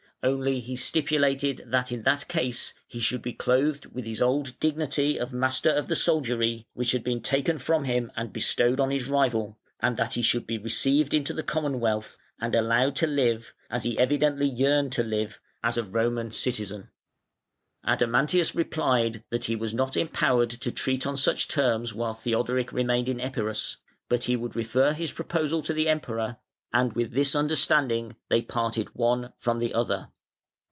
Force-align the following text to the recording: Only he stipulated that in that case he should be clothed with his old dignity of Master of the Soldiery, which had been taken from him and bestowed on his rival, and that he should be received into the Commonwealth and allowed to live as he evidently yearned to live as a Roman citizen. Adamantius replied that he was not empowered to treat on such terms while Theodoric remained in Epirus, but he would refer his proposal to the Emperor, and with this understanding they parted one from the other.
Only 0.23 0.59
he 0.59 0.75
stipulated 0.75 1.63
that 1.65 1.91
in 1.91 2.03
that 2.03 2.27
case 2.27 2.75
he 2.87 2.99
should 2.99 3.23
be 3.23 3.33
clothed 3.33 3.87
with 3.87 4.05
his 4.05 4.21
old 4.21 4.53
dignity 4.59 5.17
of 5.19 5.33
Master 5.33 5.71
of 5.71 5.87
the 5.87 5.95
Soldiery, 5.95 6.67
which 6.75 6.91
had 6.91 7.03
been 7.03 7.23
taken 7.23 7.57
from 7.57 7.85
him 7.85 8.11
and 8.15 8.31
bestowed 8.31 8.79
on 8.79 8.91
his 8.91 9.07
rival, 9.07 9.57
and 9.79 9.97
that 9.97 10.13
he 10.13 10.21
should 10.21 10.45
be 10.45 10.59
received 10.59 11.15
into 11.15 11.33
the 11.33 11.41
Commonwealth 11.41 12.19
and 12.39 12.53
allowed 12.53 12.95
to 12.97 13.07
live 13.07 13.55
as 13.71 13.81
he 13.81 13.97
evidently 13.97 14.47
yearned 14.47 14.91
to 14.91 15.03
live 15.03 15.39
as 15.63 15.75
a 15.75 15.83
Roman 15.83 16.29
citizen. 16.29 16.91
Adamantius 17.83 18.53
replied 18.53 19.23
that 19.31 19.45
he 19.45 19.55
was 19.55 19.73
not 19.73 19.97
empowered 19.97 20.51
to 20.51 20.71
treat 20.71 21.07
on 21.07 21.17
such 21.17 21.47
terms 21.47 21.95
while 21.95 22.13
Theodoric 22.13 22.71
remained 22.71 23.09
in 23.09 23.19
Epirus, 23.19 23.77
but 24.07 24.25
he 24.25 24.35
would 24.35 24.55
refer 24.55 24.93
his 24.93 25.11
proposal 25.11 25.63
to 25.63 25.73
the 25.73 25.89
Emperor, 25.89 26.37
and 26.73 26.93
with 26.93 27.11
this 27.11 27.35
understanding 27.35 28.15
they 28.29 28.41
parted 28.41 28.87
one 28.95 29.33
from 29.37 29.59
the 29.59 29.73
other. 29.73 30.07